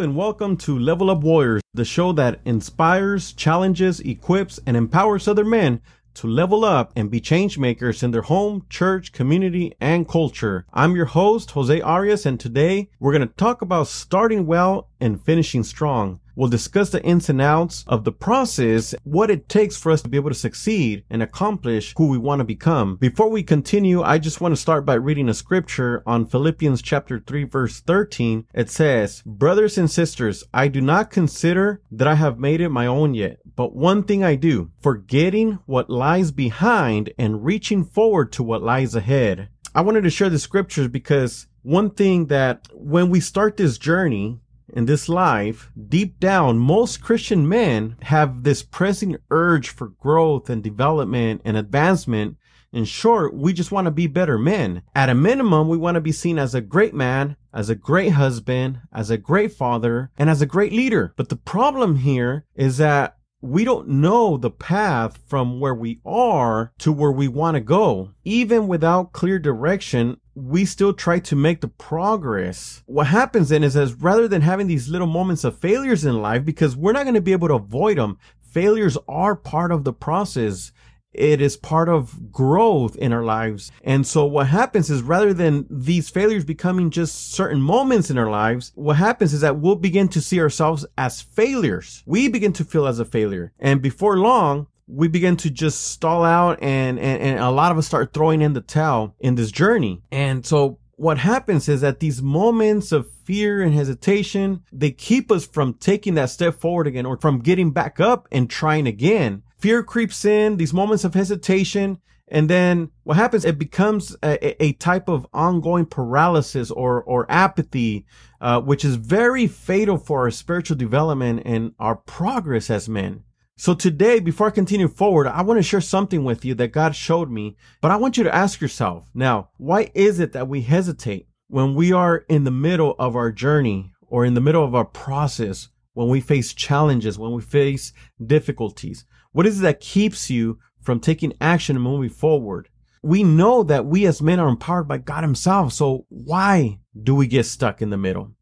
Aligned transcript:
And 0.00 0.16
welcome 0.16 0.56
to 0.58 0.78
Level 0.78 1.10
Up 1.10 1.20
Warriors, 1.20 1.60
the 1.74 1.84
show 1.84 2.12
that 2.12 2.40
inspires, 2.46 3.34
challenges, 3.34 4.00
equips, 4.00 4.58
and 4.64 4.74
empowers 4.74 5.28
other 5.28 5.44
men 5.44 5.82
to 6.14 6.26
level 6.26 6.64
up 6.64 6.90
and 6.96 7.10
be 7.10 7.20
change 7.20 7.58
makers 7.58 8.02
in 8.02 8.10
their 8.10 8.22
home, 8.22 8.64
church, 8.70 9.12
community, 9.12 9.74
and 9.78 10.08
culture. 10.08 10.64
I'm 10.72 10.96
your 10.96 11.04
host, 11.04 11.50
Jose 11.50 11.82
Arias, 11.82 12.24
and 12.24 12.40
today 12.40 12.88
we're 12.98 13.12
going 13.12 13.28
to 13.28 13.34
talk 13.34 13.60
about 13.60 13.88
starting 13.88 14.46
well 14.46 14.88
and 15.00 15.22
finishing 15.22 15.64
strong. 15.64 16.19
We'll 16.34 16.48
discuss 16.48 16.90
the 16.90 17.02
ins 17.02 17.28
and 17.28 17.40
outs 17.40 17.84
of 17.86 18.04
the 18.04 18.12
process, 18.12 18.94
what 19.04 19.30
it 19.30 19.48
takes 19.48 19.76
for 19.76 19.92
us 19.92 20.02
to 20.02 20.08
be 20.08 20.16
able 20.16 20.30
to 20.30 20.34
succeed 20.34 21.04
and 21.10 21.22
accomplish 21.22 21.94
who 21.96 22.08
we 22.08 22.18
want 22.18 22.40
to 22.40 22.44
become. 22.44 22.96
Before 22.96 23.28
we 23.28 23.42
continue, 23.42 24.02
I 24.02 24.18
just 24.18 24.40
want 24.40 24.52
to 24.52 24.60
start 24.60 24.86
by 24.86 24.94
reading 24.94 25.28
a 25.28 25.34
scripture 25.34 26.02
on 26.06 26.26
Philippians 26.26 26.82
chapter 26.82 27.18
3 27.18 27.44
verse 27.44 27.80
13. 27.80 28.46
It 28.54 28.70
says, 28.70 29.22
Brothers 29.26 29.78
and 29.78 29.90
sisters, 29.90 30.44
I 30.52 30.68
do 30.68 30.80
not 30.80 31.10
consider 31.10 31.82
that 31.90 32.08
I 32.08 32.14
have 32.14 32.38
made 32.38 32.60
it 32.60 32.68
my 32.68 32.86
own 32.86 33.14
yet, 33.14 33.40
but 33.56 33.74
one 33.74 34.04
thing 34.04 34.24
I 34.24 34.36
do, 34.36 34.70
forgetting 34.80 35.58
what 35.66 35.90
lies 35.90 36.30
behind 36.30 37.12
and 37.18 37.44
reaching 37.44 37.84
forward 37.84 38.32
to 38.32 38.42
what 38.42 38.62
lies 38.62 38.94
ahead. 38.94 39.48
I 39.74 39.82
wanted 39.82 40.02
to 40.04 40.10
share 40.10 40.30
the 40.30 40.38
scriptures 40.38 40.88
because 40.88 41.46
one 41.62 41.90
thing 41.90 42.26
that 42.26 42.68
when 42.72 43.10
we 43.10 43.20
start 43.20 43.56
this 43.56 43.78
journey, 43.78 44.40
in 44.72 44.86
this 44.86 45.08
life, 45.08 45.70
deep 45.88 46.20
down, 46.20 46.58
most 46.58 47.02
Christian 47.02 47.48
men 47.48 47.96
have 48.02 48.42
this 48.42 48.62
pressing 48.62 49.16
urge 49.30 49.68
for 49.68 49.88
growth 49.88 50.48
and 50.48 50.62
development 50.62 51.42
and 51.44 51.56
advancement. 51.56 52.36
In 52.72 52.84
short, 52.84 53.34
we 53.34 53.52
just 53.52 53.72
want 53.72 53.86
to 53.86 53.90
be 53.90 54.06
better 54.06 54.38
men. 54.38 54.82
At 54.94 55.08
a 55.08 55.14
minimum, 55.14 55.68
we 55.68 55.76
want 55.76 55.96
to 55.96 56.00
be 56.00 56.12
seen 56.12 56.38
as 56.38 56.54
a 56.54 56.60
great 56.60 56.94
man, 56.94 57.36
as 57.52 57.68
a 57.68 57.74
great 57.74 58.10
husband, 58.12 58.80
as 58.92 59.10
a 59.10 59.18
great 59.18 59.52
father, 59.52 60.10
and 60.16 60.30
as 60.30 60.40
a 60.40 60.46
great 60.46 60.72
leader. 60.72 61.12
But 61.16 61.30
the 61.30 61.36
problem 61.36 61.96
here 61.96 62.44
is 62.54 62.76
that 62.76 63.16
we 63.42 63.64
don't 63.64 63.88
know 63.88 64.36
the 64.36 64.50
path 64.50 65.18
from 65.26 65.60
where 65.60 65.74
we 65.74 66.00
are 66.04 66.72
to 66.78 66.92
where 66.92 67.12
we 67.12 67.26
want 67.26 67.54
to 67.54 67.60
go. 67.60 68.10
Even 68.24 68.68
without 68.68 69.12
clear 69.12 69.38
direction, 69.38 70.18
we 70.34 70.64
still 70.64 70.92
try 70.92 71.18
to 71.18 71.34
make 71.34 71.60
the 71.60 71.68
progress. 71.68 72.82
What 72.86 73.06
happens 73.06 73.48
then 73.48 73.64
is 73.64 73.76
as 73.76 73.94
rather 73.94 74.28
than 74.28 74.42
having 74.42 74.66
these 74.66 74.88
little 74.88 75.06
moments 75.06 75.44
of 75.44 75.58
failures 75.58 76.04
in 76.04 76.20
life, 76.20 76.44
because 76.44 76.76
we're 76.76 76.92
not 76.92 77.04
going 77.04 77.14
to 77.14 77.20
be 77.20 77.32
able 77.32 77.48
to 77.48 77.54
avoid 77.54 77.96
them, 77.98 78.18
failures 78.40 78.98
are 79.08 79.36
part 79.36 79.72
of 79.72 79.84
the 79.84 79.92
process 79.92 80.72
it 81.12 81.40
is 81.40 81.56
part 81.56 81.88
of 81.88 82.32
growth 82.32 82.96
in 82.96 83.12
our 83.12 83.24
lives. 83.24 83.70
And 83.82 84.06
so 84.06 84.24
what 84.24 84.46
happens 84.46 84.90
is 84.90 85.02
rather 85.02 85.34
than 85.34 85.66
these 85.68 86.08
failures 86.08 86.44
becoming 86.44 86.90
just 86.90 87.32
certain 87.32 87.60
moments 87.60 88.10
in 88.10 88.18
our 88.18 88.30
lives, 88.30 88.72
what 88.74 88.96
happens 88.96 89.32
is 89.32 89.40
that 89.40 89.58
we'll 89.58 89.76
begin 89.76 90.08
to 90.08 90.20
see 90.20 90.40
ourselves 90.40 90.86
as 90.96 91.20
failures. 91.20 92.02
We 92.06 92.28
begin 92.28 92.52
to 92.54 92.64
feel 92.64 92.86
as 92.86 93.00
a 93.00 93.04
failure. 93.04 93.52
And 93.58 93.82
before 93.82 94.18
long, 94.18 94.68
we 94.86 95.08
begin 95.08 95.36
to 95.38 95.50
just 95.50 95.88
stall 95.88 96.24
out 96.24 96.58
and, 96.62 96.98
and, 96.98 97.22
and 97.22 97.38
a 97.38 97.50
lot 97.50 97.72
of 97.72 97.78
us 97.78 97.86
start 97.86 98.12
throwing 98.12 98.42
in 98.42 98.52
the 98.52 98.60
towel 98.60 99.14
in 99.20 99.36
this 99.36 99.50
journey. 99.52 100.02
And 100.10 100.44
so 100.44 100.78
what 100.96 101.18
happens 101.18 101.68
is 101.68 101.80
that 101.80 102.00
these 102.00 102.20
moments 102.20 102.92
of 102.92 103.10
fear 103.24 103.62
and 103.62 103.72
hesitation, 103.72 104.62
they 104.72 104.90
keep 104.90 105.30
us 105.32 105.46
from 105.46 105.74
taking 105.74 106.14
that 106.14 106.30
step 106.30 106.60
forward 106.60 106.86
again 106.86 107.06
or 107.06 107.16
from 107.16 107.38
getting 107.38 107.70
back 107.70 108.00
up 108.00 108.28
and 108.30 108.50
trying 108.50 108.86
again 108.86 109.42
fear 109.60 109.82
creeps 109.82 110.24
in, 110.24 110.56
these 110.56 110.74
moments 110.74 111.04
of 111.04 111.14
hesitation, 111.14 111.98
and 112.28 112.48
then 112.48 112.90
what 113.02 113.16
happens? 113.16 113.44
It 113.44 113.58
becomes 113.58 114.16
a, 114.22 114.62
a 114.64 114.72
type 114.74 115.08
of 115.08 115.26
ongoing 115.32 115.86
paralysis 115.86 116.70
or, 116.70 117.02
or 117.02 117.26
apathy, 117.28 118.06
uh, 118.40 118.60
which 118.60 118.84
is 118.84 118.94
very 118.96 119.46
fatal 119.48 119.98
for 119.98 120.20
our 120.20 120.30
spiritual 120.30 120.76
development 120.76 121.42
and 121.44 121.72
our 121.78 121.96
progress 121.96 122.70
as 122.70 122.88
men. 122.88 123.24
So 123.56 123.74
today, 123.74 124.20
before 124.20 124.46
I 124.46 124.50
continue 124.50 124.88
forward, 124.88 125.26
I 125.26 125.42
want 125.42 125.58
to 125.58 125.62
share 125.62 125.82
something 125.82 126.24
with 126.24 126.44
you 126.44 126.54
that 126.54 126.68
God 126.68 126.96
showed 126.96 127.30
me, 127.30 127.56
but 127.82 127.90
I 127.90 127.96
want 127.96 128.16
you 128.16 128.24
to 128.24 128.34
ask 128.34 128.60
yourself 128.60 129.10
now, 129.12 129.50
why 129.58 129.90
is 129.92 130.18
it 130.18 130.32
that 130.32 130.48
we 130.48 130.62
hesitate 130.62 131.26
when 131.48 131.74
we 131.74 131.92
are 131.92 132.24
in 132.28 132.44
the 132.44 132.50
middle 132.50 132.94
of 132.98 133.16
our 133.16 133.32
journey 133.32 133.92
or 134.06 134.24
in 134.24 134.34
the 134.34 134.40
middle 134.40 134.64
of 134.64 134.74
our 134.74 134.84
process, 134.84 135.68
when 135.94 136.08
we 136.08 136.20
face 136.20 136.54
challenges, 136.54 137.18
when 137.18 137.32
we 137.32 137.42
face 137.42 137.92
difficulties? 138.24 139.04
What 139.32 139.46
is 139.46 139.60
it 139.60 139.62
that 139.62 139.80
keeps 139.80 140.30
you 140.30 140.58
from 140.80 141.00
taking 141.00 141.32
action 141.40 141.76
and 141.76 141.84
moving 141.84 142.10
forward? 142.10 142.68
We 143.02 143.22
know 143.22 143.62
that 143.62 143.86
we 143.86 144.06
as 144.06 144.20
men 144.20 144.40
are 144.40 144.48
empowered 144.48 144.88
by 144.88 144.98
God 144.98 145.24
himself. 145.24 145.72
So 145.72 146.06
why 146.08 146.80
do 147.00 147.14
we 147.14 147.26
get 147.26 147.46
stuck 147.46 147.80
in 147.80 147.90
the 147.90 147.96
middle? 147.96 148.32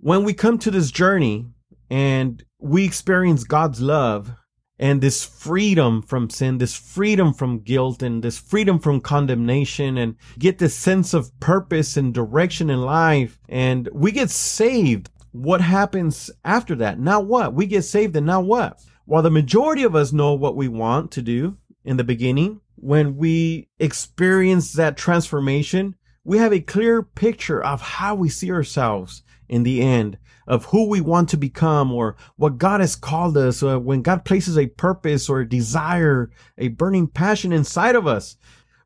When 0.00 0.22
we 0.22 0.34
come 0.34 0.58
to 0.58 0.70
this 0.70 0.90
journey 0.90 1.46
and 1.90 2.44
we 2.60 2.84
experience 2.84 3.44
God's 3.44 3.80
love 3.80 4.30
and 4.78 5.00
this 5.00 5.24
freedom 5.24 6.02
from 6.02 6.30
sin, 6.30 6.58
this 6.58 6.76
freedom 6.76 7.34
from 7.34 7.60
guilt 7.60 8.02
and 8.02 8.22
this 8.22 8.38
freedom 8.38 8.78
from 8.78 9.00
condemnation 9.00 9.98
and 9.98 10.14
get 10.38 10.58
this 10.58 10.74
sense 10.74 11.14
of 11.14 11.38
purpose 11.40 11.96
and 11.96 12.14
direction 12.14 12.70
in 12.70 12.82
life 12.82 13.40
and 13.48 13.88
we 13.92 14.12
get 14.12 14.30
saved. 14.30 15.10
What 15.32 15.60
happens 15.60 16.30
after 16.44 16.74
that? 16.76 16.98
Now 16.98 17.20
what? 17.20 17.54
We 17.54 17.66
get 17.66 17.82
saved 17.82 18.16
and 18.16 18.26
now 18.26 18.40
what? 18.40 18.80
While 19.04 19.22
the 19.22 19.30
majority 19.30 19.82
of 19.82 19.94
us 19.94 20.12
know 20.12 20.34
what 20.34 20.56
we 20.56 20.68
want 20.68 21.10
to 21.12 21.22
do 21.22 21.56
in 21.84 21.96
the 21.96 22.04
beginning, 22.04 22.60
when 22.76 23.16
we 23.16 23.68
experience 23.78 24.72
that 24.72 24.96
transformation, 24.96 25.94
we 26.24 26.38
have 26.38 26.52
a 26.52 26.60
clear 26.60 27.02
picture 27.02 27.62
of 27.62 27.80
how 27.80 28.14
we 28.14 28.28
see 28.28 28.50
ourselves 28.50 29.22
in 29.48 29.62
the 29.62 29.80
end, 29.80 30.18
of 30.46 30.66
who 30.66 30.88
we 30.88 31.00
want 31.00 31.30
to 31.30 31.36
become 31.36 31.92
or 31.92 32.16
what 32.36 32.58
God 32.58 32.80
has 32.80 32.96
called 32.96 33.36
us, 33.36 33.62
or 33.62 33.78
when 33.78 34.02
God 34.02 34.24
places 34.24 34.58
a 34.58 34.66
purpose 34.66 35.28
or 35.28 35.40
a 35.40 35.48
desire, 35.48 36.30
a 36.58 36.68
burning 36.68 37.06
passion 37.06 37.52
inside 37.52 37.96
of 37.96 38.06
us. 38.06 38.36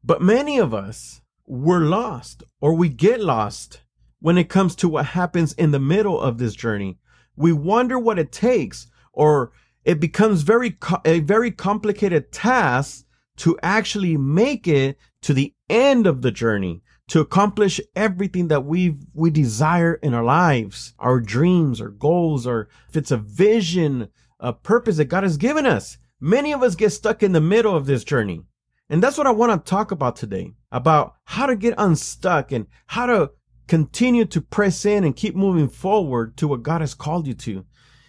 But 0.05 0.23
many 0.23 0.59
of 0.59 0.73
us, 0.73 1.21
we're 1.47 1.81
lost 1.81 2.45
or 2.61 2.75
we 2.75 2.89
get 2.89 3.21
lost 3.21 3.83
when 4.23 4.39
it 4.39 4.49
comes 4.49 4.77
to 4.77 4.89
what 4.89 5.05
happens 5.05 5.53
in 5.55 5.73
the 5.73 5.81
middle 5.81 6.19
of 6.19 6.39
this 6.39 6.55
journey. 6.55 6.97
We 7.37 7.53
wonder 7.53 7.99
what 7.99 8.21
it 8.21 8.31
takes 8.33 8.87
or 9.13 9.53
it 9.85 9.99
becomes 9.99 10.43
very, 10.43 10.79
a 11.05 11.21
very 11.21 11.51
complicated 11.51 12.31
task 12.31 13.05
to 13.39 13.59
actually 13.63 14.17
make 14.17 14.69
it 14.69 14.97
to 15.23 15.35
the 15.35 15.53
end 15.69 16.07
of 16.07 16.23
the 16.23 16.31
journey, 16.31 16.83
to 17.09 17.19
accomplish 17.21 17.81
everything 17.97 18.47
that 18.49 18.65
we 18.65 18.97
we 19.13 19.31
desire 19.31 19.95
in 19.95 20.15
our 20.15 20.23
lives, 20.23 20.95
our 21.01 21.19
dreams, 21.19 21.81
our 21.81 21.89
goals, 21.89 22.47
or 22.47 22.69
if 22.89 22.97
it's 22.97 23.11
a 23.11 23.17
vision, 23.17 24.09
a 24.39 24.53
purpose 24.53 24.99
that 24.99 25.07
God 25.07 25.25
has 25.25 25.37
given 25.37 25.67
us. 25.67 25.99
Many 26.21 26.53
of 26.53 26.63
us 26.63 26.77
get 26.77 26.91
stuck 26.91 27.25
in 27.25 27.33
the 27.33 27.41
middle 27.41 27.77
of 27.77 27.87
this 27.87 28.05
journey. 28.05 28.43
And 28.89 29.03
that's 29.03 29.19
what 29.19 29.27
I 29.27 29.31
want 29.31 29.65
to 29.65 29.71
talk 29.71 29.91
about 29.91 30.15
today, 30.15 30.53
about 30.71 31.15
how 31.25 31.47
to 31.47 31.57
get 31.57 31.75
unstuck 31.79 32.53
and 32.53 32.67
how 32.87 33.07
to 33.07 33.31
continue 33.73 34.27
to 34.27 34.43
press 34.43 34.85
in 34.85 35.03
and 35.03 35.17
keep 35.17 35.35
moving 35.35 35.67
forward 35.67 36.37
to 36.37 36.47
what 36.47 36.63
God 36.63 36.83
has 36.83 36.93
called 36.93 37.27
you 37.27 37.33
to. 37.33 37.65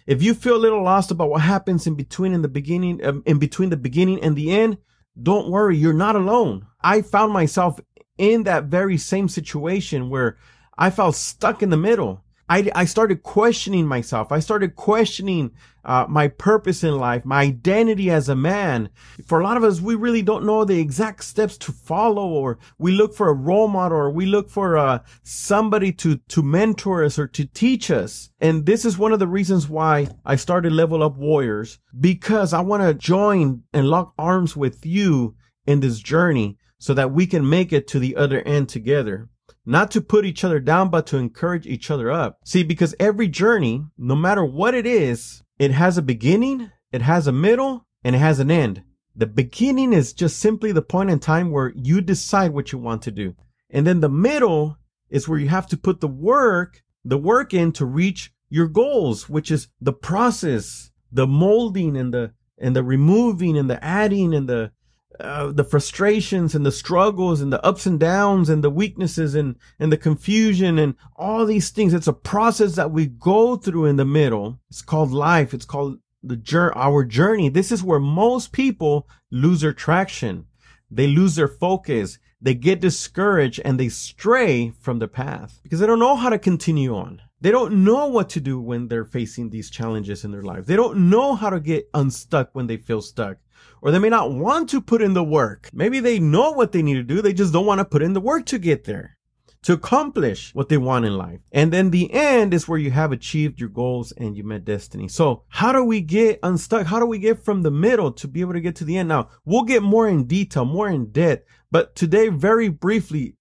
If 0.06 0.22
you 0.22 0.34
feel 0.34 0.56
a 0.56 0.58
little 0.58 0.82
lost 0.82 1.10
about 1.10 1.30
what 1.30 1.40
happens 1.40 1.86
in 1.86 1.94
between 1.94 2.34
in 2.34 2.42
the 2.42 2.48
beginning, 2.48 3.02
um, 3.02 3.22
in 3.24 3.38
between 3.38 3.70
the 3.70 3.78
beginning 3.78 4.22
and 4.22 4.36
the 4.36 4.50
end, 4.50 4.76
don't 5.22 5.48
worry. 5.48 5.78
You're 5.78 5.94
not 5.94 6.16
alone. 6.16 6.66
I 6.82 7.00
found 7.00 7.32
myself 7.32 7.80
in 8.18 8.42
that 8.42 8.64
very 8.64 8.98
same 8.98 9.26
situation 9.26 10.10
where 10.10 10.36
I 10.76 10.90
felt 10.90 11.14
stuck 11.14 11.62
in 11.62 11.70
the 11.70 11.78
middle. 11.78 12.22
I, 12.48 12.70
I 12.74 12.84
started 12.84 13.22
questioning 13.22 13.86
myself. 13.86 14.30
I 14.30 14.38
started 14.38 14.76
questioning 14.76 15.52
uh, 15.84 16.06
my 16.08 16.28
purpose 16.28 16.84
in 16.84 16.98
life, 16.98 17.24
my 17.24 17.42
identity 17.42 18.10
as 18.10 18.28
a 18.28 18.36
man. 18.36 18.90
For 19.26 19.40
a 19.40 19.44
lot 19.44 19.56
of 19.56 19.64
us, 19.64 19.80
we 19.80 19.94
really 19.94 20.22
don't 20.22 20.44
know 20.44 20.64
the 20.64 20.78
exact 20.78 21.24
steps 21.24 21.56
to 21.58 21.72
follow, 21.72 22.26
or 22.28 22.58
we 22.78 22.92
look 22.92 23.14
for 23.14 23.28
a 23.28 23.34
role 23.34 23.68
model, 23.68 23.98
or 23.98 24.10
we 24.10 24.26
look 24.26 24.50
for 24.50 24.76
uh, 24.76 25.00
somebody 25.22 25.92
to 25.92 26.16
to 26.28 26.42
mentor 26.42 27.04
us 27.04 27.18
or 27.18 27.26
to 27.28 27.44
teach 27.46 27.90
us. 27.90 28.30
And 28.40 28.66
this 28.66 28.84
is 28.84 28.98
one 28.98 29.12
of 29.12 29.18
the 29.18 29.28
reasons 29.28 29.68
why 29.68 30.08
I 30.24 30.36
started 30.36 30.72
Level 30.72 31.02
Up 31.02 31.16
Warriors 31.16 31.78
because 31.98 32.52
I 32.52 32.60
want 32.60 32.82
to 32.82 32.94
join 32.94 33.62
and 33.72 33.88
lock 33.88 34.14
arms 34.18 34.56
with 34.56 34.84
you 34.84 35.34
in 35.66 35.80
this 35.80 36.00
journey 36.00 36.58
so 36.78 36.92
that 36.94 37.12
we 37.12 37.26
can 37.26 37.48
make 37.48 37.72
it 37.72 37.88
to 37.88 37.98
the 37.98 38.16
other 38.16 38.40
end 38.42 38.68
together 38.68 39.28
not 39.66 39.90
to 39.92 40.00
put 40.00 40.24
each 40.24 40.44
other 40.44 40.60
down, 40.60 40.90
but 40.90 41.06
to 41.08 41.16
encourage 41.16 41.66
each 41.66 41.90
other 41.90 42.10
up. 42.10 42.38
See, 42.44 42.62
because 42.62 42.94
every 43.00 43.28
journey, 43.28 43.84
no 43.96 44.14
matter 44.14 44.44
what 44.44 44.74
it 44.74 44.86
is, 44.86 45.42
it 45.58 45.70
has 45.70 45.96
a 45.96 46.02
beginning, 46.02 46.70
it 46.92 47.02
has 47.02 47.26
a 47.26 47.32
middle, 47.32 47.86
and 48.02 48.14
it 48.14 48.18
has 48.18 48.40
an 48.40 48.50
end. 48.50 48.82
The 49.16 49.26
beginning 49.26 49.92
is 49.92 50.12
just 50.12 50.38
simply 50.38 50.72
the 50.72 50.82
point 50.82 51.10
in 51.10 51.20
time 51.20 51.50
where 51.50 51.72
you 51.76 52.00
decide 52.00 52.52
what 52.52 52.72
you 52.72 52.78
want 52.78 53.02
to 53.02 53.10
do. 53.10 53.34
And 53.70 53.86
then 53.86 54.00
the 54.00 54.08
middle 54.08 54.76
is 55.08 55.28
where 55.28 55.38
you 55.38 55.48
have 55.48 55.66
to 55.68 55.76
put 55.76 56.00
the 56.00 56.08
work, 56.08 56.82
the 57.04 57.18
work 57.18 57.54
in 57.54 57.72
to 57.72 57.84
reach 57.84 58.32
your 58.50 58.66
goals, 58.66 59.28
which 59.28 59.50
is 59.50 59.68
the 59.80 59.92
process, 59.92 60.90
the 61.12 61.26
molding 61.26 61.96
and 61.96 62.12
the, 62.12 62.32
and 62.58 62.74
the 62.74 62.82
removing 62.82 63.56
and 63.56 63.70
the 63.70 63.82
adding 63.82 64.34
and 64.34 64.48
the, 64.48 64.72
uh, 65.20 65.52
the 65.52 65.64
frustrations 65.64 66.54
and 66.54 66.66
the 66.66 66.72
struggles 66.72 67.40
and 67.40 67.52
the 67.52 67.64
ups 67.64 67.86
and 67.86 68.00
downs 68.00 68.48
and 68.48 68.64
the 68.64 68.70
weaknesses 68.70 69.34
and, 69.34 69.56
and 69.78 69.92
the 69.92 69.96
confusion 69.96 70.78
and 70.78 70.94
all 71.16 71.46
these 71.46 71.70
things. 71.70 71.94
It's 71.94 72.08
a 72.08 72.12
process 72.12 72.74
that 72.74 72.90
we 72.90 73.06
go 73.06 73.56
through 73.56 73.86
in 73.86 73.96
the 73.96 74.04
middle. 74.04 74.58
It's 74.70 74.82
called 74.82 75.12
life. 75.12 75.54
It's 75.54 75.64
called 75.64 75.98
the 76.22 76.36
journey, 76.36 76.72
our 76.74 77.04
journey. 77.04 77.48
This 77.48 77.70
is 77.70 77.82
where 77.82 78.00
most 78.00 78.52
people 78.52 79.08
lose 79.30 79.60
their 79.60 79.72
traction. 79.72 80.46
They 80.90 81.06
lose 81.06 81.36
their 81.36 81.48
focus. 81.48 82.18
They 82.40 82.54
get 82.54 82.80
discouraged 82.80 83.60
and 83.64 83.78
they 83.78 83.88
stray 83.88 84.72
from 84.80 84.98
the 84.98 85.08
path 85.08 85.60
because 85.62 85.80
they 85.80 85.86
don't 85.86 85.98
know 85.98 86.16
how 86.16 86.28
to 86.28 86.38
continue 86.38 86.94
on. 86.94 87.22
They 87.44 87.50
don't 87.50 87.84
know 87.84 88.06
what 88.06 88.30
to 88.30 88.40
do 88.40 88.58
when 88.58 88.88
they're 88.88 89.04
facing 89.04 89.50
these 89.50 89.68
challenges 89.68 90.24
in 90.24 90.30
their 90.30 90.40
life. 90.40 90.64
They 90.64 90.76
don't 90.76 91.10
know 91.10 91.34
how 91.34 91.50
to 91.50 91.60
get 91.60 91.90
unstuck 91.92 92.48
when 92.54 92.68
they 92.68 92.78
feel 92.78 93.02
stuck. 93.02 93.36
Or 93.82 93.90
they 93.90 93.98
may 93.98 94.08
not 94.08 94.32
want 94.32 94.70
to 94.70 94.80
put 94.80 95.02
in 95.02 95.12
the 95.12 95.22
work. 95.22 95.68
Maybe 95.70 96.00
they 96.00 96.18
know 96.18 96.52
what 96.52 96.72
they 96.72 96.80
need 96.80 96.94
to 96.94 97.02
do. 97.02 97.20
They 97.20 97.34
just 97.34 97.52
don't 97.52 97.66
want 97.66 97.80
to 97.80 97.84
put 97.84 98.00
in 98.00 98.14
the 98.14 98.20
work 98.22 98.46
to 98.46 98.58
get 98.58 98.84
there, 98.84 99.18
to 99.64 99.74
accomplish 99.74 100.54
what 100.54 100.70
they 100.70 100.78
want 100.78 101.04
in 101.04 101.18
life. 101.18 101.40
And 101.52 101.70
then 101.70 101.90
the 101.90 102.10
end 102.14 102.54
is 102.54 102.66
where 102.66 102.78
you 102.78 102.92
have 102.92 103.12
achieved 103.12 103.60
your 103.60 103.68
goals 103.68 104.10
and 104.12 104.34
you 104.34 104.42
met 104.42 104.64
destiny. 104.64 105.08
So 105.08 105.42
how 105.48 105.70
do 105.70 105.84
we 105.84 106.00
get 106.00 106.38
unstuck? 106.42 106.86
How 106.86 106.98
do 106.98 107.04
we 107.04 107.18
get 107.18 107.44
from 107.44 107.60
the 107.60 107.70
middle 107.70 108.10
to 108.12 108.26
be 108.26 108.40
able 108.40 108.54
to 108.54 108.60
get 108.62 108.76
to 108.76 108.86
the 108.86 108.96
end? 108.96 109.10
Now 109.10 109.28
we'll 109.44 109.64
get 109.64 109.82
more 109.82 110.08
in 110.08 110.24
detail, 110.24 110.64
more 110.64 110.88
in 110.88 111.12
depth, 111.12 111.46
but 111.70 111.94
today, 111.94 112.28
very 112.28 112.70
briefly, 112.70 113.36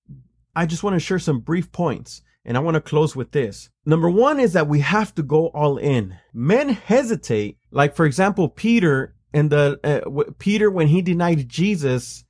I 0.57 0.65
just 0.65 0.83
want 0.83 0.95
to 0.95 0.99
share 0.99 1.19
some 1.19 1.39
brief 1.39 1.71
points 1.71 2.21
and 2.45 2.57
I 2.57 2.59
want 2.59 2.75
to 2.75 2.81
close 2.81 3.15
with 3.15 3.31
this. 3.31 3.69
Number 3.85 4.09
one 4.09 4.39
is 4.39 4.53
that 4.53 4.67
we 4.67 4.79
have 4.81 5.13
to 5.15 5.23
go 5.23 5.47
all 5.47 5.77
in. 5.77 6.17
Men 6.33 6.69
hesitate. 6.69 7.57
Like, 7.71 7.95
for 7.95 8.05
example, 8.05 8.49
Peter 8.49 9.15
and 9.33 9.49
the, 9.49 9.79
uh, 9.83 10.31
Peter, 10.37 10.69
when 10.69 10.87
he 10.87 11.01
denied 11.01 11.49
Jesus 11.49 12.23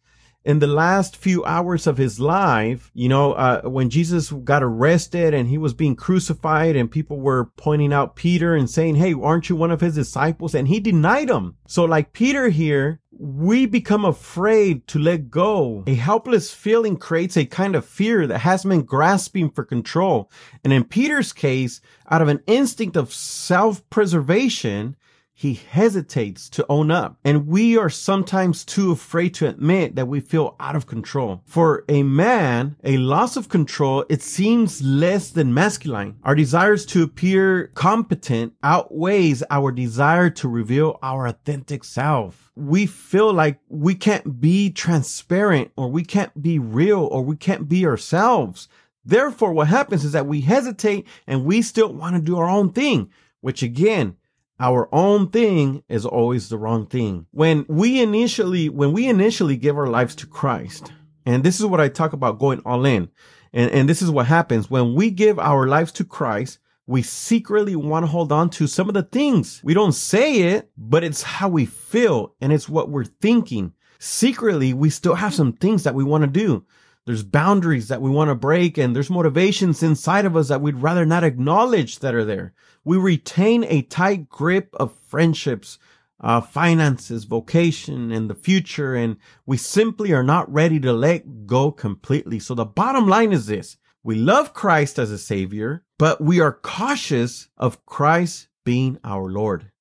in 0.46 0.60
the 0.60 0.68
last 0.68 1.16
few 1.16 1.44
hours 1.46 1.88
of 1.88 1.98
his 1.98 2.20
life, 2.20 2.92
you 2.94 3.08
know, 3.08 3.34
uh, 3.34 3.62
when 3.62 3.90
Jesus 3.90 4.32
got 4.32 4.62
arrested 4.62 5.34
and 5.34 5.48
he 5.48 5.58
was 5.58 5.74
being 5.74 5.96
crucified 5.96 6.76
and 6.76 6.92
people 6.92 7.20
were 7.20 7.46
pointing 7.56 7.94
out 7.94 8.16
Peter 8.16 8.56
and 8.56 8.70
saying, 8.70 8.96
Hey, 8.96 9.14
aren't 9.14 9.50
you 9.50 9.56
one 9.56 9.72
of 9.72 9.82
his 9.82 9.96
disciples? 9.96 10.54
And 10.54 10.68
he 10.68 10.80
denied 10.80 11.30
him. 11.30 11.56
So 11.68 11.86
like 11.86 12.14
Peter 12.14 12.50
here, 12.50 13.00
we 13.18 13.66
become 13.66 14.04
afraid 14.04 14.86
to 14.88 15.00
let 15.00 15.30
go. 15.30 15.84
A 15.88 15.94
helpless 15.94 16.54
feeling 16.54 16.98
creates 16.98 17.38
a 17.38 17.46
kind 17.46 17.76
of 17.76 17.86
fear 17.86 18.28
that 18.28 18.40
has 18.40 18.64
been 18.64 18.82
grasping 18.82 19.50
for 19.50 19.64
control. 19.64 20.30
And 20.64 20.74
in 20.74 20.84
Peter's 20.84 21.32
case, 21.32 21.80
out 22.10 22.22
of 22.22 22.28
an 22.28 22.42
instinct 22.48 22.98
of 22.98 23.14
self-preservation, 23.14 24.98
he 25.34 25.56
hesitates 25.56 26.48
to 26.50 26.66
own 26.70 26.92
up. 26.92 27.18
And 27.24 27.48
we 27.48 27.78
are 27.78 27.90
sometimes 27.90 28.64
too 28.64 28.92
afraid 28.92 29.34
to 29.36 29.48
admit 29.50 29.96
that 29.96 30.08
we 30.08 30.20
feel 30.20 30.56
out 30.60 30.76
of 30.76 30.86
control. 30.86 31.42
For 31.46 31.84
a 31.90 32.04
man, 32.04 32.76
a 32.84 32.98
loss 32.98 33.36
of 33.36 33.50
control, 33.50 34.06
it 34.10 34.22
seems 34.22 34.82
less 34.82 35.32
than 35.32 35.54
masculine. 35.54 36.18
Our 36.24 36.36
desires 36.36 36.86
to 36.88 37.04
appear 37.04 37.68
competent 37.74 38.54
outweighs 38.62 39.44
our 39.50 39.72
desire 39.72 40.30
to 40.30 40.48
reveal 40.48 41.00
our 41.02 41.28
authentic 41.28 41.84
self. 41.84 42.52
We 42.56 42.86
feel 42.86 43.34
like 43.34 43.60
we 43.68 43.96
can't 43.96 44.40
be 44.40 44.70
transparent 44.70 45.72
or 45.76 45.90
we 45.90 46.04
can't 46.04 46.42
be 46.42 46.60
real 46.60 47.00
or 47.00 47.24
we 47.24 47.36
can't 47.36 47.68
be 47.68 47.86
ourselves. 47.86 48.68
Therefore, 49.04 49.52
what 49.52 49.68
happens 49.68 50.06
is 50.06 50.12
that 50.14 50.28
we 50.28 50.42
hesitate 50.42 51.08
and 51.28 51.44
we 51.44 51.62
still 51.62 51.92
want 51.92 52.16
to 52.16 52.22
do 52.22 52.38
our 52.38 52.48
own 52.48 52.72
thing, 52.72 53.10
which 53.42 53.64
again, 53.64 54.16
our 54.60 54.88
own 54.94 55.30
thing 55.30 55.84
is 55.90 56.06
always 56.06 56.50
the 56.50 56.58
wrong 56.58 56.86
thing. 56.86 57.26
When 57.32 57.66
we 57.68 58.02
initially, 58.02 58.70
when 58.70 58.94
we 58.94 59.08
initially 59.08 59.58
give 59.58 59.78
our 59.78 59.88
lives 59.88 60.16
to 60.16 60.28
Christ, 60.28 60.92
and 61.26 61.44
this 61.44 61.60
is 61.60 61.66
what 61.66 61.82
I 61.82 61.90
talk 61.90 62.14
about 62.14 62.40
going 62.40 62.62
all 62.66 62.86
in. 62.86 63.10
And, 63.54 63.72
and 63.72 63.90
this 63.90 64.02
is 64.02 64.10
what 64.10 64.26
happens 64.26 64.70
when 64.70 64.96
we 64.96 65.12
give 65.12 65.40
our 65.40 65.68
lives 65.68 65.92
to 65.94 66.04
Christ. 66.04 66.60
We 66.86 67.02
secretly 67.02 67.78
want 67.78 68.04
to 68.04 68.12
hold 68.12 68.32
on 68.34 68.50
to 68.52 68.68
some 68.68 68.90
of 68.90 68.94
the 68.94 69.04
things. 69.04 69.62
We 69.64 69.74
don't 69.74 69.94
say 69.94 70.42
it, 70.42 70.70
but 70.78 71.04
it's 71.04 71.22
how 71.22 71.48
we 71.48 71.66
feel 71.66 72.36
and 72.42 72.52
it's 72.52 72.68
what 72.68 72.90
we're 72.90 73.06
thinking. 73.06 73.74
Secretly, 74.00 74.74
we 74.74 74.90
still 74.90 75.16
have 75.16 75.34
some 75.34 75.54
things 75.54 75.84
that 75.84 75.96
we 75.96 76.04
want 76.04 76.24
to 76.26 76.30
do. 76.30 76.66
There's 77.06 77.24
boundaries 77.24 77.90
that 77.90 78.02
we 78.02 78.10
want 78.10 78.30
to 78.30 78.36
break 78.36 78.78
and 78.78 78.96
there's 78.96 79.10
motivations 79.10 79.84
inside 79.84 80.26
of 80.26 80.38
us 80.38 80.48
that 80.48 80.62
we'd 80.62 80.78
rather 80.78 81.06
not 81.06 81.24
acknowledge 81.24 82.00
that 82.00 82.16
are 82.16 82.24
there. 82.24 82.54
We 82.86 82.98
retain 82.98 83.66
a 83.66 83.82
tight 83.82 84.30
grip 84.30 84.70
of 84.74 84.98
friendships, 85.08 85.80
uh, 86.22 86.40
finances, 86.40 87.26
vocation, 87.26 88.12
and 88.12 88.30
the 88.30 88.36
future, 88.36 88.96
and 88.96 89.18
we 89.46 89.58
simply 89.58 90.14
are 90.14 90.24
not 90.24 90.52
ready 90.52 90.80
to 90.80 90.94
let 90.94 91.46
go 91.46 91.72
completely. 91.72 92.40
So 92.40 92.56
the 92.56 92.66
bottom 92.66 93.08
line 93.08 93.34
is 93.34 93.48
this. 93.48 93.78
We 94.04 94.16
love 94.16 94.54
Christ 94.54 95.00
as 95.00 95.12
a 95.12 95.18
savior, 95.18 95.84
but 96.00 96.22
we 96.22 96.40
are 96.40 96.52
cautious 96.52 97.50
of 97.58 97.86
Christ 97.86 98.48
being 98.66 98.98
our 99.04 99.30
Lord. 99.30 99.72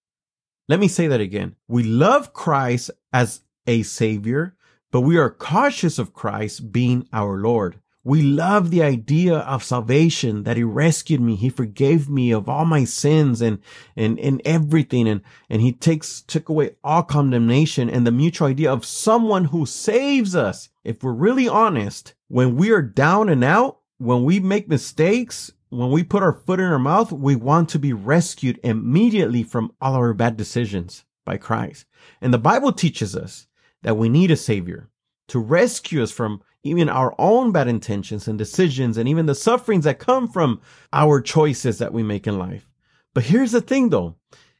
Let 0.68 0.80
me 0.80 0.88
say 0.88 1.08
that 1.08 1.20
again. 1.20 1.56
We 1.68 1.82
love 1.82 2.32
Christ 2.32 2.90
as 3.12 3.42
a 3.66 3.82
savior, 3.82 4.56
but 4.92 5.00
we 5.00 5.16
are 5.16 5.30
cautious 5.30 5.98
of 5.98 6.12
Christ 6.12 6.70
being 6.70 7.08
our 7.12 7.38
Lord. 7.38 7.80
We 8.04 8.20
love 8.20 8.70
the 8.70 8.82
idea 8.82 9.38
of 9.38 9.62
salvation 9.62 10.42
that 10.42 10.56
he 10.56 10.64
rescued 10.64 11.20
me. 11.20 11.36
He 11.36 11.48
forgave 11.48 12.10
me 12.10 12.32
of 12.32 12.48
all 12.48 12.64
my 12.64 12.84
sins 12.84 13.40
and, 13.40 13.60
and, 13.96 14.18
and 14.18 14.42
everything. 14.44 15.08
And, 15.08 15.22
and 15.48 15.62
he 15.62 15.72
takes, 15.72 16.20
took 16.20 16.48
away 16.48 16.72
all 16.82 17.04
condemnation 17.04 17.88
and 17.88 18.04
the 18.06 18.10
mutual 18.10 18.48
idea 18.48 18.72
of 18.72 18.84
someone 18.84 19.46
who 19.46 19.66
saves 19.66 20.34
us. 20.34 20.68
If 20.84 21.02
we're 21.02 21.12
really 21.12 21.48
honest, 21.48 22.14
when 22.26 22.56
we 22.56 22.70
are 22.70 22.82
down 22.82 23.28
and 23.28 23.44
out, 23.44 23.78
when 23.98 24.24
we 24.24 24.40
make 24.40 24.68
mistakes, 24.68 25.52
when 25.68 25.92
we 25.92 26.02
put 26.02 26.24
our 26.24 26.32
foot 26.34 26.58
in 26.58 26.66
our 26.66 26.80
mouth, 26.80 27.12
we 27.12 27.36
want 27.36 27.68
to 27.70 27.78
be 27.78 27.92
rescued 27.92 28.58
immediately 28.64 29.44
from 29.44 29.72
all 29.80 29.94
our 29.94 30.12
bad 30.12 30.36
decisions 30.36 31.04
by 31.24 31.36
Christ. 31.36 31.86
And 32.20 32.34
the 32.34 32.38
Bible 32.38 32.72
teaches 32.72 33.14
us 33.14 33.46
that 33.82 33.96
we 33.96 34.08
need 34.08 34.30
a 34.30 34.36
savior 34.36 34.88
to 35.28 35.38
rescue 35.38 36.02
us 36.02 36.10
from 36.10 36.42
even 36.62 36.88
our 36.88 37.14
own 37.18 37.52
bad 37.52 37.68
intentions 37.68 38.28
and 38.28 38.38
decisions 38.38 38.96
and 38.96 39.08
even 39.08 39.26
the 39.26 39.34
sufferings 39.34 39.84
that 39.84 39.98
come 39.98 40.28
from 40.28 40.60
our 40.92 41.20
choices 41.20 41.78
that 41.78 41.92
we 41.92 42.02
make 42.02 42.26
in 42.26 42.38
life. 42.38 42.68
But 43.14 43.24
here's 43.24 43.52
the 43.52 43.60
thing 43.60 43.90
though. 43.90 44.16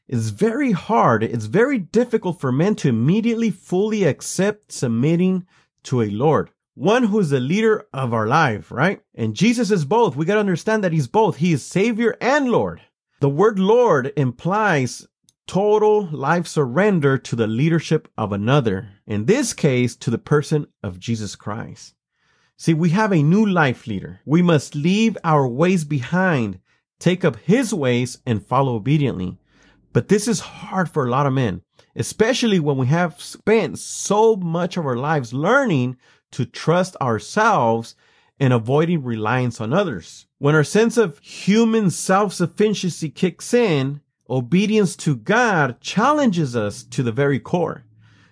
It's 0.07 0.29
very 0.29 0.73
hard. 0.73 1.23
It's 1.23 1.45
very 1.45 1.79
difficult 1.79 2.39
for 2.39 2.51
men 2.51 2.75
to 2.75 2.89
immediately 2.89 3.49
fully 3.49 4.03
accept 4.03 4.71
submitting 4.71 5.45
to 5.83 6.01
a 6.01 6.09
Lord. 6.09 6.49
One 6.75 7.03
who 7.03 7.19
is 7.19 7.29
the 7.29 7.39
leader 7.39 7.85
of 7.93 8.13
our 8.13 8.27
life, 8.27 8.71
right? 8.71 9.01
And 9.15 9.35
Jesus 9.35 9.71
is 9.71 9.85
both. 9.85 10.15
We 10.15 10.25
got 10.25 10.35
to 10.35 10.39
understand 10.39 10.83
that 10.83 10.91
he's 10.91 11.07
both. 11.07 11.37
He 11.37 11.53
is 11.53 11.63
Savior 11.63 12.17
and 12.19 12.49
Lord. 12.49 12.81
The 13.21 13.29
word 13.29 13.59
Lord 13.59 14.11
implies 14.17 15.07
total 15.47 16.07
life 16.11 16.47
surrender 16.47 17.17
to 17.17 17.35
the 17.35 17.47
leadership 17.47 18.07
of 18.17 18.31
another. 18.31 18.89
In 19.05 19.25
this 19.25 19.53
case, 19.53 19.95
to 19.97 20.09
the 20.09 20.17
person 20.17 20.67
of 20.81 20.99
Jesus 20.99 21.35
Christ. 21.35 21.95
See, 22.57 22.73
we 22.73 22.91
have 22.91 23.11
a 23.11 23.23
new 23.23 23.45
life 23.45 23.87
leader. 23.87 24.21
We 24.25 24.41
must 24.41 24.75
leave 24.75 25.17
our 25.23 25.47
ways 25.47 25.83
behind, 25.83 26.59
take 26.99 27.25
up 27.25 27.35
his 27.37 27.73
ways 27.73 28.19
and 28.25 28.45
follow 28.45 28.75
obediently. 28.75 29.37
But 29.91 30.07
this 30.07 30.27
is 30.27 30.39
hard 30.39 30.89
for 30.89 31.05
a 31.05 31.09
lot 31.09 31.25
of 31.25 31.33
men, 31.33 31.61
especially 31.95 32.59
when 32.59 32.77
we 32.77 32.87
have 32.87 33.21
spent 33.21 33.79
so 33.79 34.35
much 34.35 34.77
of 34.77 34.85
our 34.85 34.95
lives 34.95 35.33
learning 35.33 35.97
to 36.31 36.45
trust 36.45 36.95
ourselves 37.01 37.95
and 38.39 38.51
avoiding 38.51 39.03
reliance 39.03 39.61
on 39.61 39.73
others. 39.73 40.25
When 40.39 40.55
our 40.55 40.63
sense 40.63 40.97
of 40.97 41.19
human 41.19 41.91
self-sufficiency 41.91 43.09
kicks 43.09 43.53
in, 43.53 44.01
Obedience 44.29 44.95
to 44.97 45.15
God 45.15 45.81
challenges 45.81 46.55
us 46.55 46.83
to 46.83 47.03
the 47.03 47.11
very 47.11 47.39
core. 47.39 47.83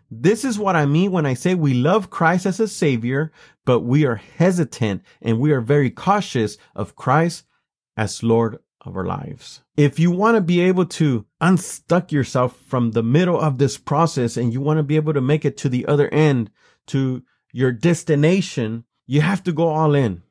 This 0.09 0.43
is 0.43 0.59
what 0.59 0.75
I 0.75 0.85
mean 0.85 1.11
when 1.11 1.25
I 1.25 1.33
say 1.33 1.55
we 1.55 1.73
love 1.73 2.09
Christ 2.09 2.45
as 2.45 2.59
a 2.59 2.67
savior, 2.67 3.31
but 3.65 3.81
we 3.81 4.05
are 4.05 4.15
hesitant 4.15 5.03
and 5.21 5.39
we 5.39 5.51
are 5.51 5.61
very 5.61 5.89
cautious 5.89 6.57
of 6.75 6.95
Christ 6.95 7.45
as 7.95 8.23
Lord 8.23 8.59
of 8.81 8.97
our 8.97 9.05
lives. 9.05 9.61
If 9.77 9.99
you 9.99 10.11
want 10.11 10.35
to 10.35 10.41
be 10.41 10.61
able 10.61 10.85
to 10.85 11.25
unstuck 11.39 12.11
yourself 12.11 12.57
from 12.57 12.91
the 12.91 13.03
middle 13.03 13.39
of 13.39 13.57
this 13.57 13.77
process 13.77 14.37
and 14.37 14.51
you 14.51 14.59
want 14.59 14.77
to 14.77 14.83
be 14.83 14.95
able 14.95 15.13
to 15.13 15.21
make 15.21 15.45
it 15.45 15.55
to 15.57 15.69
the 15.69 15.85
other 15.85 16.09
end, 16.09 16.49
to 16.87 17.23
your 17.53 17.71
destination, 17.71 18.85
you 19.05 19.21
have 19.21 19.43
to 19.43 19.51
go 19.51 19.67
all 19.67 19.93
in. 19.93 20.23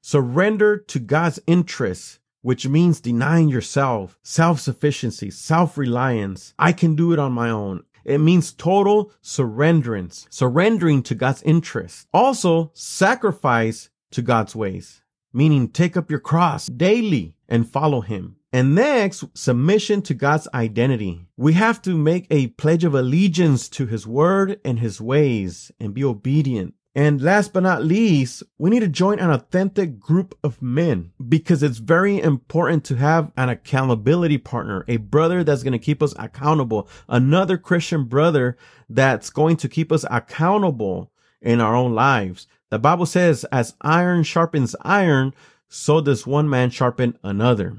Surrender 0.00 0.78
to 0.78 0.98
God's 0.98 1.40
interests 1.46 2.20
which 2.46 2.68
means 2.68 3.00
denying 3.00 3.48
yourself, 3.48 4.20
self-sufficiency, 4.22 5.28
self-reliance. 5.28 6.54
I 6.56 6.70
can 6.70 6.94
do 6.94 7.12
it 7.12 7.18
on 7.18 7.32
my 7.32 7.50
own. 7.50 7.82
It 8.04 8.18
means 8.18 8.52
total 8.52 9.10
surrenderance, 9.20 10.28
surrendering 10.30 11.02
to 11.02 11.16
God's 11.16 11.42
interest. 11.42 12.06
Also, 12.14 12.70
sacrifice 12.72 13.90
to 14.12 14.22
God's 14.22 14.54
ways, 14.54 15.02
meaning 15.32 15.66
take 15.66 15.96
up 15.96 16.08
your 16.08 16.20
cross 16.20 16.68
daily 16.68 17.34
and 17.48 17.68
follow 17.68 18.00
him. 18.00 18.36
And 18.52 18.76
next, 18.76 19.24
submission 19.34 20.02
to 20.02 20.14
God's 20.14 20.46
identity. 20.54 21.26
We 21.36 21.54
have 21.54 21.82
to 21.82 21.98
make 21.98 22.28
a 22.30 22.46
pledge 22.46 22.84
of 22.84 22.94
allegiance 22.94 23.68
to 23.70 23.86
his 23.86 24.06
word 24.06 24.60
and 24.64 24.78
his 24.78 25.00
ways 25.00 25.72
and 25.80 25.92
be 25.92 26.04
obedient. 26.04 26.74
And 26.96 27.20
last 27.20 27.52
but 27.52 27.62
not 27.62 27.84
least, 27.84 28.42
we 28.56 28.70
need 28.70 28.80
to 28.80 28.88
join 28.88 29.18
an 29.18 29.30
authentic 29.30 30.00
group 30.00 30.34
of 30.42 30.62
men 30.62 31.12
because 31.28 31.62
it's 31.62 31.76
very 31.76 32.18
important 32.18 32.84
to 32.86 32.96
have 32.96 33.30
an 33.36 33.50
accountability 33.50 34.38
partner, 34.38 34.82
a 34.88 34.96
brother 34.96 35.44
that's 35.44 35.62
going 35.62 35.74
to 35.74 35.78
keep 35.78 36.02
us 36.02 36.14
accountable, 36.18 36.88
another 37.06 37.58
Christian 37.58 38.04
brother 38.04 38.56
that's 38.88 39.28
going 39.28 39.58
to 39.58 39.68
keep 39.68 39.92
us 39.92 40.06
accountable 40.10 41.12
in 41.42 41.60
our 41.60 41.76
own 41.76 41.94
lives. 41.94 42.46
The 42.70 42.78
Bible 42.78 43.04
says, 43.04 43.44
as 43.52 43.74
iron 43.82 44.22
sharpens 44.22 44.74
iron, 44.80 45.34
so 45.68 46.00
does 46.00 46.26
one 46.26 46.48
man 46.48 46.70
sharpen 46.70 47.18
another. 47.22 47.76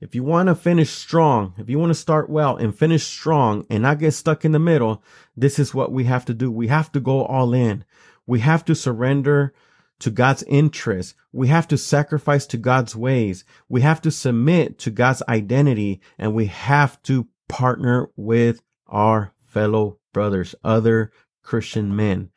If 0.00 0.14
you 0.14 0.24
want 0.24 0.46
to 0.48 0.54
finish 0.54 0.88
strong, 0.88 1.52
if 1.58 1.68
you 1.68 1.78
want 1.78 1.90
to 1.90 1.94
start 1.94 2.30
well 2.30 2.56
and 2.56 2.74
finish 2.74 3.04
strong 3.04 3.66
and 3.68 3.82
not 3.82 3.98
get 3.98 4.12
stuck 4.12 4.46
in 4.46 4.52
the 4.52 4.58
middle, 4.58 5.02
this 5.36 5.58
is 5.58 5.74
what 5.74 5.92
we 5.92 6.04
have 6.04 6.24
to 6.24 6.32
do. 6.32 6.50
We 6.50 6.68
have 6.68 6.90
to 6.92 7.00
go 7.00 7.22
all 7.22 7.52
in. 7.52 7.84
We 8.26 8.40
have 8.40 8.64
to 8.66 8.74
surrender 8.74 9.54
to 10.00 10.10
God's 10.10 10.42
interests. 10.44 11.14
We 11.32 11.48
have 11.48 11.68
to 11.68 11.78
sacrifice 11.78 12.46
to 12.48 12.56
God's 12.56 12.94
ways. 12.94 13.44
We 13.68 13.80
have 13.82 14.00
to 14.02 14.10
submit 14.10 14.78
to 14.80 14.90
God's 14.90 15.22
identity 15.28 16.00
and 16.18 16.34
we 16.34 16.46
have 16.46 17.02
to 17.04 17.28
partner 17.48 18.10
with 18.16 18.62
our 18.86 19.32
fellow 19.40 19.98
brothers, 20.12 20.54
other 20.64 21.12
Christian 21.42 21.94
men 21.94 22.30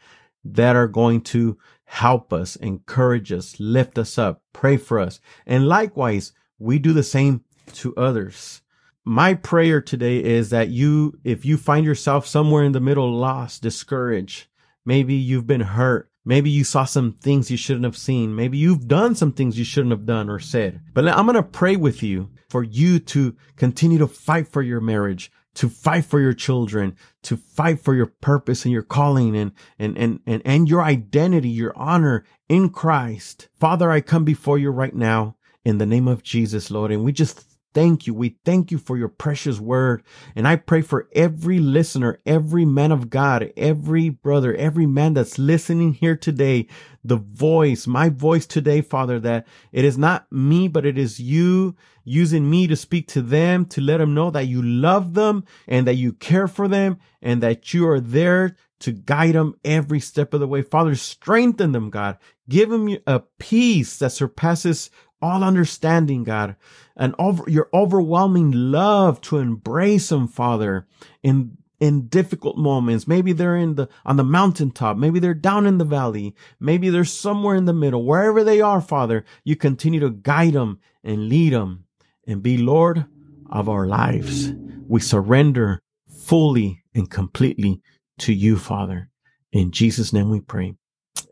that 0.43 0.75
are 0.75 0.87
going 0.87 1.21
to 1.21 1.57
help 1.85 2.31
us, 2.31 2.55
encourage 2.57 3.31
us, 3.31 3.59
lift 3.59 3.97
us 3.97 4.17
up, 4.17 4.43
pray 4.53 4.77
for 4.77 4.99
us. 4.99 5.19
And 5.45 5.67
likewise, 5.67 6.31
we 6.59 6.79
do 6.79 6.93
the 6.93 7.03
same 7.03 7.43
to 7.73 7.95
others. 7.95 8.61
My 9.03 9.33
prayer 9.33 9.81
today 9.81 10.23
is 10.23 10.49
that 10.51 10.69
you, 10.69 11.17
if 11.23 11.45
you 11.45 11.57
find 11.57 11.85
yourself 11.85 12.27
somewhere 12.27 12.63
in 12.63 12.73
the 12.73 12.79
middle, 12.79 13.11
lost, 13.11 13.61
discouraged, 13.61 14.47
Maybe 14.85 15.15
you've 15.15 15.47
been 15.47 15.61
hurt. 15.61 16.09
Maybe 16.25 16.49
you 16.49 16.63
saw 16.63 16.85
some 16.85 17.13
things 17.13 17.49
you 17.49 17.57
shouldn't 17.57 17.85
have 17.85 17.97
seen. 17.97 18.35
Maybe 18.35 18.57
you've 18.57 18.87
done 18.87 19.15
some 19.15 19.31
things 19.31 19.57
you 19.57 19.65
shouldn't 19.65 19.91
have 19.91 20.05
done 20.05 20.29
or 20.29 20.39
said. 20.39 20.81
But 20.93 21.07
I'm 21.07 21.25
going 21.25 21.35
to 21.35 21.43
pray 21.43 21.75
with 21.75 22.03
you 22.03 22.29
for 22.49 22.63
you 22.63 22.99
to 22.99 23.35
continue 23.55 23.97
to 23.97 24.07
fight 24.07 24.47
for 24.47 24.61
your 24.61 24.81
marriage, 24.81 25.31
to 25.55 25.69
fight 25.69 26.05
for 26.05 26.19
your 26.19 26.33
children, 26.33 26.95
to 27.23 27.37
fight 27.37 27.79
for 27.79 27.95
your 27.95 28.07
purpose 28.07 28.65
and 28.65 28.71
your 28.71 28.83
calling 28.83 29.35
and, 29.35 29.53
and, 29.79 29.97
and, 29.97 30.19
and, 30.25 30.41
and 30.45 30.69
your 30.69 30.83
identity, 30.83 31.49
your 31.49 31.75
honor 31.75 32.25
in 32.47 32.69
Christ. 32.69 33.47
Father, 33.59 33.89
I 33.89 34.01
come 34.01 34.23
before 34.23 34.57
you 34.57 34.69
right 34.69 34.95
now 34.95 35.35
in 35.65 35.77
the 35.77 35.85
name 35.85 36.07
of 36.07 36.23
Jesus, 36.23 36.69
Lord, 36.69 36.91
and 36.91 37.03
we 37.03 37.11
just 37.11 37.48
thank 37.73 38.07
you. 38.07 38.13
We 38.13 38.37
thank 38.45 38.71
you 38.71 38.77
for 38.77 38.97
your 38.97 39.07
precious 39.07 39.59
word. 39.59 40.03
And 40.35 40.47
I 40.47 40.55
pray 40.55 40.81
for 40.81 41.07
every 41.13 41.59
listener, 41.59 42.19
every 42.25 42.65
man 42.65 42.91
of 42.91 43.09
God, 43.09 43.51
every 43.55 44.09
brother, 44.09 44.55
every 44.55 44.85
man 44.85 45.13
that's 45.13 45.39
listening 45.39 45.93
here 45.93 46.15
today, 46.15 46.67
the 47.03 47.17
voice, 47.17 47.87
my 47.87 48.09
voice 48.09 48.45
today, 48.45 48.81
Father, 48.81 49.19
that 49.19 49.47
it 49.71 49.85
is 49.85 49.97
not 49.97 50.31
me, 50.31 50.67
but 50.67 50.85
it 50.85 50.97
is 50.97 51.19
you 51.19 51.75
using 52.03 52.49
me 52.49 52.67
to 52.67 52.75
speak 52.75 53.07
to 53.07 53.21
them, 53.21 53.65
to 53.65 53.81
let 53.81 53.97
them 53.97 54.13
know 54.13 54.31
that 54.31 54.47
you 54.47 54.61
love 54.61 55.13
them 55.13 55.43
and 55.67 55.85
that 55.85 55.95
you 55.95 56.13
care 56.13 56.47
for 56.47 56.67
them 56.67 56.97
and 57.21 57.43
that 57.43 57.73
you 57.73 57.87
are 57.87 57.99
there 57.99 58.55
to 58.79 58.91
guide 58.91 59.35
them 59.35 59.53
every 59.63 59.99
step 59.99 60.33
of 60.33 60.39
the 60.39 60.47
way. 60.47 60.61
Father, 60.61 60.95
strengthen 60.95 61.71
them, 61.71 61.89
God. 61.89 62.17
Give 62.47 62.69
them 62.69 62.97
a 63.05 63.19
peace 63.37 63.97
that 63.97 64.11
surpasses 64.11 64.89
all 65.21 65.43
understanding, 65.43 66.23
God, 66.23 66.55
and 66.95 67.15
over 67.19 67.49
your 67.49 67.69
overwhelming 67.73 68.51
love 68.51 69.21
to 69.21 69.37
embrace 69.37 70.09
them, 70.09 70.27
Father, 70.27 70.87
in 71.23 71.57
in 71.79 72.07
difficult 72.07 72.57
moments. 72.57 73.07
Maybe 73.07 73.31
they're 73.31 73.55
in 73.55 73.75
the 73.75 73.89
on 74.05 74.17
the 74.17 74.23
mountaintop, 74.23 74.97
maybe 74.97 75.19
they're 75.19 75.33
down 75.33 75.65
in 75.65 75.77
the 75.77 75.85
valley, 75.85 76.35
maybe 76.59 76.89
they're 76.89 77.05
somewhere 77.05 77.55
in 77.55 77.65
the 77.65 77.73
middle. 77.73 78.05
Wherever 78.05 78.43
they 78.43 78.61
are, 78.61 78.81
Father, 78.81 79.23
you 79.43 79.55
continue 79.55 79.99
to 80.01 80.09
guide 80.09 80.53
them 80.53 80.79
and 81.03 81.29
lead 81.29 81.53
them 81.53 81.85
and 82.27 82.43
be 82.43 82.57
Lord 82.57 83.05
of 83.49 83.69
our 83.69 83.87
lives. 83.87 84.53
We 84.87 84.99
surrender 84.99 85.81
fully 86.07 86.83
and 86.93 87.09
completely 87.09 87.81
to 88.19 88.33
you, 88.33 88.57
Father. 88.57 89.09
In 89.51 89.71
Jesus' 89.71 90.13
name 90.13 90.29
we 90.29 90.41
pray. 90.41 90.75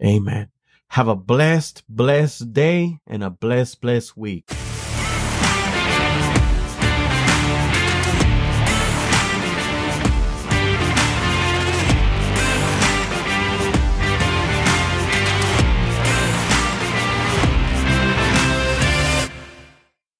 Amen. 0.04 0.50
Have 0.90 1.08
a 1.08 1.16
blessed, 1.16 1.84
blessed 1.88 2.54
day 2.54 3.00
and 3.06 3.24
a 3.24 3.30
blessed, 3.30 3.82
blessed 3.82 4.18
week. 4.18 4.52